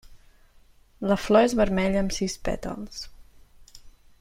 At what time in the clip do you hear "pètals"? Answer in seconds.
2.49-3.07